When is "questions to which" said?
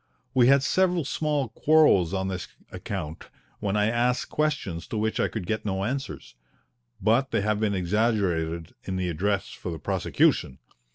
4.31-5.19